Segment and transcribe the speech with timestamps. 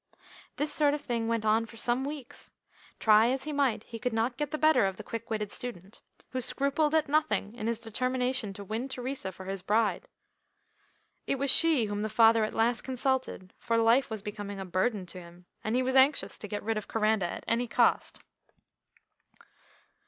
[0.55, 2.49] This sort of thing went on for some weeks.
[2.99, 6.01] Try as he might, he could not get the better of the quick witted student,
[6.31, 10.07] who scrupled at nothing in his determination to win Theresa for his bride.
[11.27, 15.05] It was she whom the father at last consulted, for life was becoming a burden
[15.05, 18.21] to him, and he was anxious to get rid of Coranda at any cost.